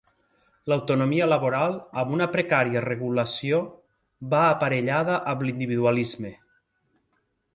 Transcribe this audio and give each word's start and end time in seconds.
L'autonomia 0.71 1.25
laboral, 1.31 1.75
amb 2.03 2.13
una 2.15 2.27
precària 2.35 2.83
regulació, 2.87 3.59
va 4.33 4.41
aparellada 4.55 5.21
amb 5.35 5.47
l'individualisme. 5.49 6.35